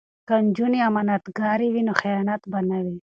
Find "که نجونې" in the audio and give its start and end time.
0.27-0.79